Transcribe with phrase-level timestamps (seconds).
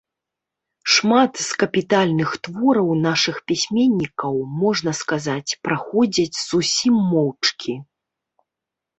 [0.91, 7.73] Шмат з капітальных твораў нашых пісьменнікаў, можна сказаць, праходзяць зусім моўчкі.